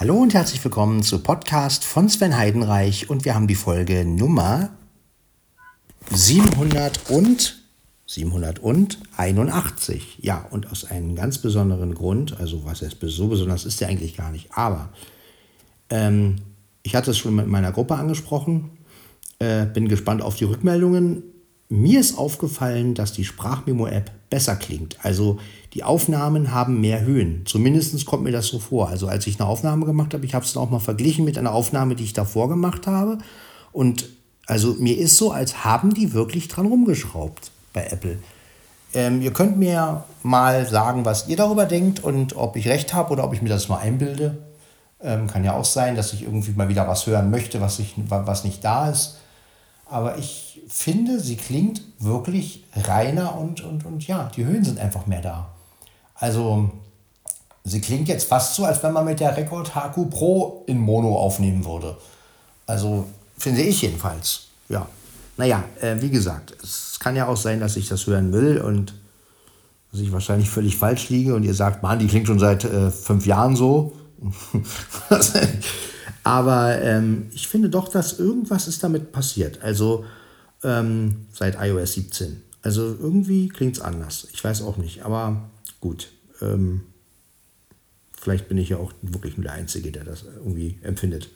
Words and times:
Hallo 0.00 0.14
und 0.14 0.32
herzlich 0.32 0.62
willkommen 0.62 1.02
zu 1.02 1.18
Podcast 1.18 1.84
von 1.84 2.08
Sven 2.08 2.36
Heidenreich 2.36 3.10
und 3.10 3.24
wir 3.24 3.34
haben 3.34 3.48
die 3.48 3.56
Folge 3.56 4.04
Nummer 4.04 4.70
700 6.12 7.10
und 7.10 7.60
781. 8.06 10.18
Ja, 10.20 10.46
und 10.50 10.70
aus 10.70 10.84
einem 10.84 11.16
ganz 11.16 11.38
besonderen 11.38 11.96
Grund, 11.96 12.38
also 12.38 12.64
was 12.64 12.80
jetzt 12.80 12.98
so 13.00 13.26
besonders 13.26 13.64
ist 13.64 13.80
der 13.80 13.88
eigentlich 13.88 14.16
gar 14.16 14.30
nicht, 14.30 14.52
aber 14.52 14.90
ähm, 15.90 16.36
ich 16.84 16.94
hatte 16.94 17.10
es 17.10 17.18
schon 17.18 17.34
mit 17.34 17.48
meiner 17.48 17.72
Gruppe 17.72 17.96
angesprochen, 17.96 18.70
äh, 19.40 19.66
bin 19.66 19.88
gespannt 19.88 20.22
auf 20.22 20.36
die 20.36 20.44
Rückmeldungen. 20.44 21.24
Mir 21.68 22.00
ist 22.00 22.16
aufgefallen, 22.16 22.94
dass 22.94 23.12
die 23.12 23.24
Sprachmemo-App 23.24 24.10
besser 24.30 24.56
klingt. 24.56 24.96
Also 25.02 25.38
die 25.74 25.84
Aufnahmen 25.84 26.52
haben 26.52 26.80
mehr 26.80 27.02
Höhen. 27.02 27.42
Zumindest 27.44 28.04
kommt 28.06 28.24
mir 28.24 28.32
das 28.32 28.46
so 28.46 28.58
vor. 28.58 28.88
Also 28.88 29.06
als 29.06 29.26
ich 29.26 29.38
eine 29.38 29.48
Aufnahme 29.48 29.84
gemacht 29.84 30.14
habe, 30.14 30.24
ich 30.24 30.34
habe 30.34 30.44
es 30.44 30.52
dann 30.54 30.62
auch 30.62 30.70
mal 30.70 30.78
verglichen 30.78 31.24
mit 31.24 31.36
einer 31.36 31.52
Aufnahme, 31.52 31.94
die 31.94 32.04
ich 32.04 32.14
davor 32.14 32.48
gemacht 32.48 32.86
habe. 32.86 33.18
Und 33.72 34.08
also 34.46 34.76
mir 34.78 34.96
ist 34.96 35.18
so, 35.18 35.30
als 35.30 35.64
haben 35.64 35.92
die 35.92 36.14
wirklich 36.14 36.48
dran 36.48 36.66
rumgeschraubt 36.66 37.50
bei 37.74 37.86
Apple. 37.86 38.18
Ähm, 38.94 39.20
ihr 39.20 39.32
könnt 39.32 39.58
mir 39.58 40.04
mal 40.22 40.66
sagen, 40.66 41.04
was 41.04 41.28
ihr 41.28 41.36
darüber 41.36 41.66
denkt 41.66 42.02
und 42.02 42.34
ob 42.36 42.56
ich 42.56 42.66
recht 42.66 42.94
habe 42.94 43.12
oder 43.12 43.24
ob 43.24 43.34
ich 43.34 43.42
mir 43.42 43.50
das 43.50 43.68
mal 43.68 43.78
einbilde. 43.78 44.38
Ähm, 45.02 45.26
kann 45.26 45.44
ja 45.44 45.54
auch 45.54 45.66
sein, 45.66 45.94
dass 45.94 46.14
ich 46.14 46.22
irgendwie 46.22 46.52
mal 46.52 46.70
wieder 46.70 46.88
was 46.88 47.06
hören 47.06 47.30
möchte, 47.30 47.60
was, 47.60 47.78
ich, 47.78 47.94
was 48.08 48.44
nicht 48.44 48.64
da 48.64 48.88
ist. 48.88 49.18
Aber 49.88 50.18
ich 50.18 50.62
finde, 50.68 51.18
sie 51.18 51.36
klingt 51.36 51.82
wirklich 51.98 52.64
reiner 52.74 53.36
und, 53.38 53.62
und, 53.62 53.86
und 53.86 54.06
ja, 54.06 54.30
die 54.36 54.44
Höhen 54.44 54.64
sind 54.64 54.78
einfach 54.78 55.06
mehr 55.06 55.22
da. 55.22 55.48
Also, 56.14 56.70
sie 57.64 57.80
klingt 57.80 58.08
jetzt 58.08 58.28
fast 58.28 58.54
so, 58.54 58.64
als 58.64 58.82
wenn 58.82 58.92
man 58.92 59.04
mit 59.04 59.20
der 59.20 59.36
Record 59.36 59.74
HQ 59.74 60.10
Pro 60.10 60.64
in 60.66 60.78
Mono 60.78 61.16
aufnehmen 61.16 61.64
würde. 61.64 61.96
Also, 62.66 63.06
finde 63.38 63.62
ich 63.62 63.82
jedenfalls. 63.82 64.48
Ja. 64.68 64.86
Naja, 65.38 65.64
äh, 65.80 65.96
wie 66.00 66.10
gesagt, 66.10 66.54
es 66.62 66.98
kann 66.98 67.16
ja 67.16 67.28
auch 67.28 67.36
sein, 67.36 67.60
dass 67.60 67.76
ich 67.76 67.88
das 67.88 68.06
hören 68.06 68.32
will 68.32 68.60
und 68.60 68.92
dass 69.92 70.00
ich 70.00 70.12
wahrscheinlich 70.12 70.50
völlig 70.50 70.76
falsch 70.76 71.08
liege 71.08 71.34
und 71.34 71.44
ihr 71.44 71.54
sagt, 71.54 71.82
Mann, 71.82 71.98
die 71.98 72.08
klingt 72.08 72.26
schon 72.26 72.38
seit 72.38 72.64
äh, 72.64 72.90
fünf 72.90 73.24
Jahren 73.24 73.56
so. 73.56 73.92
Aber 76.28 76.78
ähm, 76.82 77.30
ich 77.32 77.48
finde 77.48 77.70
doch, 77.70 77.88
dass 77.88 78.18
irgendwas 78.18 78.68
ist 78.68 78.84
damit 78.84 79.12
passiert. 79.12 79.62
Also 79.62 80.04
ähm, 80.62 81.24
seit 81.32 81.56
iOS 81.58 81.94
17. 81.94 82.42
Also 82.60 82.82
irgendwie 82.82 83.48
klingt 83.48 83.78
es 83.78 83.80
anders. 83.82 84.28
Ich 84.34 84.44
weiß 84.44 84.60
auch 84.60 84.76
nicht. 84.76 85.06
Aber 85.06 85.48
gut. 85.80 86.10
Ähm, 86.42 86.82
vielleicht 88.12 88.46
bin 88.46 88.58
ich 88.58 88.68
ja 88.68 88.76
auch 88.76 88.92
wirklich 89.00 89.38
nur 89.38 89.44
der 89.44 89.54
Einzige, 89.54 89.90
der 89.90 90.04
das 90.04 90.26
irgendwie 90.36 90.78
empfindet. 90.82 91.30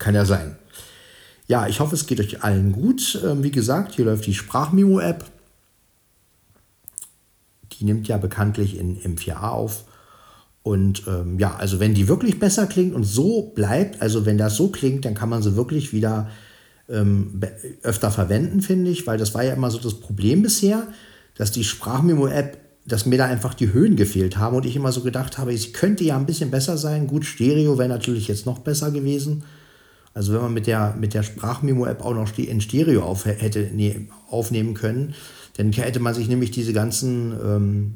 Kann 0.00 0.16
ja 0.16 0.24
sein. 0.24 0.56
Ja, 1.46 1.68
ich 1.68 1.78
hoffe, 1.78 1.94
es 1.94 2.08
geht 2.08 2.18
euch 2.18 2.42
allen 2.42 2.72
gut. 2.72 3.22
Ähm, 3.24 3.44
wie 3.44 3.52
gesagt, 3.52 3.94
hier 3.94 4.06
läuft 4.06 4.26
die 4.26 4.34
Sprachmemo-App. 4.34 5.24
Die 7.74 7.84
nimmt 7.84 8.08
ja 8.08 8.16
bekanntlich 8.16 8.76
in 8.76 8.98
M4A 9.00 9.50
auf. 9.50 9.84
Und 10.64 11.02
ähm, 11.06 11.38
ja, 11.38 11.54
also 11.56 11.78
wenn 11.78 11.92
die 11.92 12.08
wirklich 12.08 12.40
besser 12.40 12.66
klingt 12.66 12.94
und 12.94 13.04
so 13.04 13.52
bleibt, 13.54 14.00
also 14.00 14.24
wenn 14.24 14.38
das 14.38 14.56
so 14.56 14.68
klingt, 14.68 15.04
dann 15.04 15.14
kann 15.14 15.28
man 15.28 15.42
sie 15.42 15.56
wirklich 15.56 15.92
wieder 15.92 16.30
ähm, 16.88 17.38
öfter 17.82 18.10
verwenden, 18.10 18.62
finde 18.62 18.90
ich, 18.90 19.06
weil 19.06 19.18
das 19.18 19.34
war 19.34 19.44
ja 19.44 19.52
immer 19.52 19.70
so 19.70 19.78
das 19.78 20.00
Problem 20.00 20.40
bisher, 20.40 20.86
dass 21.36 21.52
die 21.52 21.64
Sprachmemo-App, 21.64 22.56
dass 22.86 23.04
mir 23.04 23.18
da 23.18 23.26
einfach 23.26 23.52
die 23.52 23.74
Höhen 23.74 23.94
gefehlt 23.94 24.38
haben 24.38 24.56
und 24.56 24.64
ich 24.64 24.74
immer 24.74 24.90
so 24.90 25.02
gedacht 25.02 25.36
habe, 25.36 25.52
es 25.52 25.74
könnte 25.74 26.02
ja 26.02 26.16
ein 26.16 26.24
bisschen 26.24 26.50
besser 26.50 26.78
sein. 26.78 27.08
Gut, 27.08 27.26
Stereo 27.26 27.76
wäre 27.76 27.90
natürlich 27.90 28.28
jetzt 28.28 28.46
noch 28.46 28.60
besser 28.60 28.90
gewesen. 28.90 29.44
Also 30.14 30.32
wenn 30.32 30.40
man 30.40 30.54
mit 30.54 30.66
der, 30.66 30.96
mit 30.98 31.12
der 31.12 31.24
Sprachmemo-App 31.24 32.02
auch 32.02 32.14
noch 32.14 32.38
in 32.38 32.62
Stereo 32.62 33.02
auf, 33.02 33.26
hätte 33.26 33.68
nee, 33.74 34.08
aufnehmen 34.30 34.72
können, 34.72 35.14
dann 35.58 35.72
hätte 35.72 36.00
man 36.00 36.14
sich 36.14 36.26
nämlich 36.26 36.52
diese 36.52 36.72
ganzen 36.72 37.32
ähm, 37.32 37.94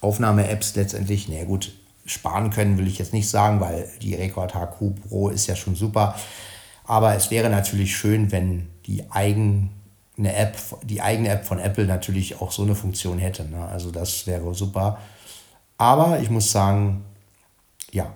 Aufnahme-Apps 0.00 0.74
letztendlich, 0.76 1.28
na 1.28 1.44
gut, 1.44 1.72
sparen 2.06 2.50
können, 2.50 2.78
will 2.78 2.86
ich 2.86 2.98
jetzt 2.98 3.12
nicht 3.12 3.28
sagen, 3.28 3.60
weil 3.60 3.88
die 4.00 4.14
Record 4.14 4.54
HQ 4.54 5.08
Pro 5.08 5.28
ist 5.28 5.46
ja 5.46 5.56
schon 5.56 5.74
super. 5.74 6.14
Aber 6.84 7.14
es 7.14 7.30
wäre 7.30 7.50
natürlich 7.50 7.96
schön, 7.96 8.32
wenn 8.32 8.68
die 8.86 9.10
eigene 9.10 9.68
App, 10.16 10.56
die 10.84 11.02
eigene 11.02 11.28
App 11.28 11.44
von 11.44 11.58
Apple 11.58 11.84
natürlich 11.84 12.40
auch 12.40 12.50
so 12.50 12.62
eine 12.62 12.74
Funktion 12.74 13.18
hätte. 13.18 13.44
Ne? 13.44 13.62
Also 13.66 13.90
das 13.90 14.26
wäre 14.26 14.54
super. 14.54 14.98
Aber 15.76 16.20
ich 16.20 16.30
muss 16.30 16.50
sagen, 16.50 17.04
ja, 17.92 18.12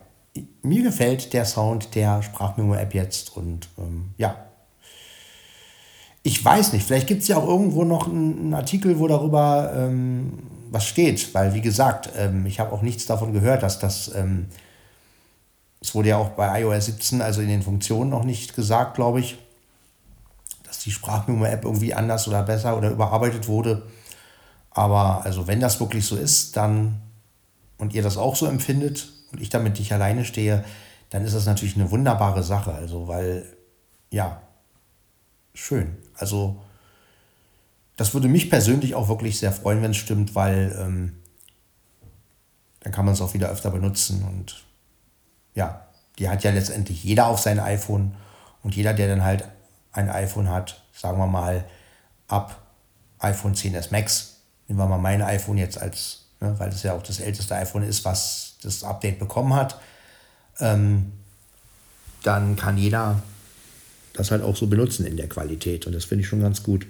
mir 0.62 0.82
gefällt 0.82 1.32
der 1.32 1.44
Sound 1.44 1.94
der 1.94 2.22
Sprachmemo-App 2.22 2.94
jetzt 2.94 3.37
und 3.37 3.69
ähm, 3.78 4.15
ja, 4.16 4.37
ich 6.22 6.42
weiß 6.42 6.72
nicht, 6.72 6.87
vielleicht 6.87 7.09
gibt 7.09 7.22
es 7.22 7.28
ja 7.28 7.37
auch 7.37 7.48
irgendwo 7.48 7.84
noch 7.84 8.06
einen, 8.06 8.54
Artikel, 8.54 8.98
wo 8.98 9.09
darüber 9.09 9.72
ähm, 9.76 10.38
was 10.72 10.87
steht, 10.87 11.34
weil 11.34 11.53
wie 11.53 11.60
gesagt, 11.60 12.09
ähm, 12.16 12.47
ich 12.47 12.59
habe 12.59 12.72
auch 12.72 12.81
nichts 12.81 13.05
davon 13.05 13.34
gehört, 13.34 13.62
dass 13.62 13.78
das, 13.78 14.12
ähm, 14.15 14.47
es 15.81 15.94
wurde 15.94 16.10
ja 16.10 16.16
auch 16.16 16.31
bei 16.31 16.62
iOS 16.62 16.87
17, 16.87 17.21
also 17.21 17.43
in 17.43 17.49
den 17.49 17.62
Funktionen 17.62 18.10
noch 18.10 18.25
nicht 18.25 18.56
gesagt, 18.56 18.94
glaube 18.94 19.21
ich, 19.21 19.37
dass 20.65 20.78
die 20.78 20.91
Sprachmemo-App 20.91 21.65
irgendwie 21.65 21.93
anders 21.93 22.27
oder 22.27 22.43
besser 22.43 22.78
oder 22.78 22.91
überarbeitet 22.91 23.49
wurde. 23.49 23.83
Aber 24.71 25.22
also 25.25 25.47
wenn 25.47 25.60
das 25.60 25.78
wirklich 25.78 26.06
so 26.06 26.16
ist, 26.16 26.56
dann 26.56 27.03
und 27.77 27.93
ihr 27.93 28.03
das 28.03 28.16
auch 28.16 28.37
so 28.37 28.47
empfindet 28.47 29.12
und 29.33 29.43
ich 29.43 29.50
damit 29.50 29.78
nicht 29.78 29.93
alleine 29.93 30.25
stehe, 30.25 30.65
dann 31.10 31.25
ist 31.25 31.34
das 31.34 31.44
natürlich 31.44 31.77
eine 31.77 31.91
wunderbare 31.91 32.43
Sache. 32.43 32.72
Also 32.72 33.09
weil, 33.09 33.44
ja, 34.10 34.41
schön. 35.53 35.99
Also 36.15 36.62
das 38.03 38.15
würde 38.15 38.27
mich 38.27 38.51
persönlich 38.51 38.97
auch 38.97 39.07
wirklich 39.07 39.39
sehr 39.39 39.53
freuen, 39.53 39.81
wenn 39.81 39.93
es 39.93 39.97
stimmt, 39.97 40.35
weil 40.35 40.77
ähm, 40.77 41.13
dann 42.81 42.93
kann 42.93 43.05
man 43.05 43.15
es 43.15 43.21
auch 43.21 43.33
wieder 43.33 43.49
öfter 43.49 43.71
benutzen. 43.71 44.25
Und 44.25 44.65
ja, 45.55 45.87
die 46.19 46.29
hat 46.29 46.43
ja 46.43 46.51
letztendlich 46.51 47.05
jeder 47.05 47.29
auf 47.29 47.39
sein 47.39 47.61
iPhone. 47.61 48.17
Und 48.65 48.75
jeder, 48.75 48.93
der 48.93 49.07
dann 49.07 49.23
halt 49.23 49.45
ein 49.93 50.11
iPhone 50.11 50.51
hat, 50.51 50.83
sagen 50.93 51.17
wir 51.17 51.29
mal 51.29 51.65
ab 52.27 52.61
iPhone 53.21 53.55
10s 53.55 53.93
Max, 53.93 54.39
nehmen 54.67 54.81
wir 54.81 54.89
mal 54.89 54.99
mein 54.99 55.23
iPhone 55.23 55.59
jetzt 55.59 55.79
als, 55.79 56.25
ne, 56.41 56.57
weil 56.59 56.71
es 56.71 56.83
ja 56.83 56.95
auch 56.95 57.05
das 57.05 57.21
älteste 57.21 57.55
iPhone 57.55 57.84
ist, 57.84 58.05
was 58.05 58.57
das 58.65 58.83
Update 58.83 59.21
bekommen 59.21 59.55
hat, 59.55 59.79
ähm, 60.59 61.13
dann 62.25 62.57
kann 62.57 62.79
jeder 62.79 63.23
das 64.13 64.33
halt 64.33 64.43
auch 64.43 64.57
so 64.57 64.67
benutzen 64.67 65.07
in 65.07 65.17
der 65.17 65.29
Qualität. 65.29 65.87
Und 65.87 65.93
das 65.93 66.07
finde 66.07 66.23
ich 66.23 66.29
schon 66.29 66.41
ganz 66.41 66.65
gut. 66.65 66.84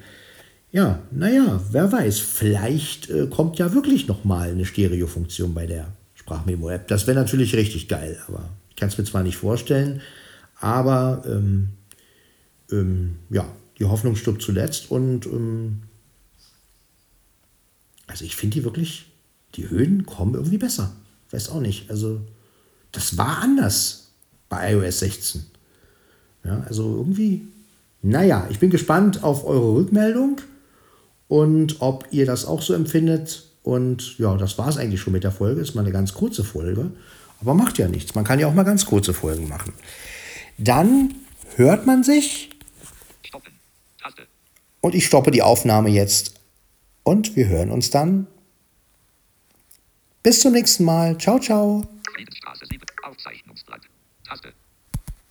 Ja, 0.73 1.03
naja, 1.11 1.61
wer 1.71 1.93
weiß, 1.93 2.19
vielleicht 2.19 3.11
äh, 3.11 3.27
kommt 3.27 3.59
ja 3.59 3.75
wirklich 3.75 4.09
nochmal 4.09 4.51
eine 4.51 4.65
Stereofunktion 4.65 5.53
bei 5.53 5.67
der 5.67 5.93
Sprachmemo-App. 6.15 6.89
Das 6.89 7.07
wäre 7.07 7.21
natürlich 7.21 7.55
richtig 7.55 7.89
geil, 7.89 8.19
aber 8.27 8.49
ich 8.71 8.77
kann 8.77 8.89
es 8.89 8.97
mir 8.97 9.05
zwar 9.05 9.23
nicht 9.23 9.37
vorstellen, 9.37 10.01
aber 10.59 11.25
ähm, 11.27 11.69
ähm, 12.71 13.17
ja, 13.29 13.47
die 13.79 13.85
Hoffnung 13.85 14.17
stirbt 14.17 14.41
zuletzt 14.41 14.91
und 14.91 15.27
ähm, 15.27 15.83
also 18.07 18.25
ich 18.25 18.35
finde 18.35 18.55
die 18.55 18.65
wirklich, 18.65 19.13
die 19.57 19.69
Höhen 19.69 20.07
kommen 20.07 20.35
irgendwie 20.35 20.59
besser. 20.59 20.93
Weiß 21.33 21.51
auch 21.51 21.61
nicht. 21.61 21.91
Also 21.91 22.23
das 22.93 23.19
war 23.19 23.39
anders 23.43 24.13
bei 24.49 24.73
iOS 24.73 25.01
16. 25.01 25.45
Ja, 26.45 26.63
also 26.67 26.97
irgendwie, 26.97 27.47
naja, 28.01 28.47
ich 28.51 28.59
bin 28.59 28.71
gespannt 28.71 29.23
auf 29.23 29.45
eure 29.45 29.75
Rückmeldung 29.75 30.41
und 31.33 31.81
ob 31.81 32.09
ihr 32.11 32.27
das 32.27 32.45
auch 32.45 32.61
so 32.61 32.75
empfindet. 32.75 33.45
Und 33.63 34.19
ja, 34.19 34.37
das 34.37 34.59
war 34.59 34.69
es 34.69 34.77
eigentlich 34.77 35.01
schon 35.01 35.15
mit 35.15 35.25
der 35.25 35.33
Folge. 35.33 35.63
Ist 35.63 35.75
mal 35.75 35.81
eine 35.81 35.91
ganz 35.91 36.13
kurze 36.13 36.45
Folge. 36.45 36.91
Aber 37.41 37.55
macht 37.55 37.79
ja 37.79 37.89
nichts. 37.89 38.15
Man 38.15 38.25
kann 38.25 38.39
ja 38.39 38.49
auch 38.49 38.53
mal 38.53 38.65
ganz 38.65 38.85
kurze 38.85 39.15
Folgen 39.15 39.49
machen. 39.49 39.73
Dann 40.59 41.15
hört 41.57 41.87
man 41.87 42.05
sich. 42.05 42.51
Und 44.83 44.95
ich 44.95 45.07
stoppe 45.07 45.31
die 45.31 45.41
Aufnahme 45.41 45.89
jetzt. 45.89 46.35
Und 47.03 47.35
wir 47.35 47.49
hören 47.49 47.71
uns 47.71 47.89
dann. 47.89 48.27
Bis 50.23 50.41
zum 50.41 50.53
nächsten 50.53 50.85
Mal. 50.85 51.17
Ciao, 51.17 51.39
ciao. 51.39 51.83
Aufzeichnungsblatt. 53.05 53.81
Taste. 54.29 54.53